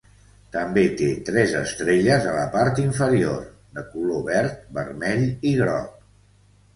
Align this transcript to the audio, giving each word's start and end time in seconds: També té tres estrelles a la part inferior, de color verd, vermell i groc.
També 0.53 0.83
té 1.01 1.09
tres 1.25 1.51
estrelles 1.59 2.25
a 2.29 2.31
la 2.37 2.45
part 2.55 2.81
inferior, 2.83 3.43
de 3.79 3.83
color 3.91 4.23
verd, 4.31 4.57
vermell 4.79 5.23
i 5.51 5.53
groc. 5.61 5.93